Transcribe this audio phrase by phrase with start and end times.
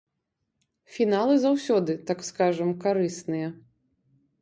[0.93, 3.55] Фіналы заўсёды, так скажам, карысныя.